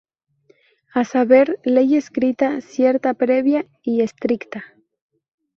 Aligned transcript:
A 0.95 1.03
saber: 1.05 1.59
ley 1.63 1.95
escrita, 1.95 2.59
cierta, 2.61 3.13
previa 3.13 3.67
y 3.83 4.01
estricta. 4.01 4.65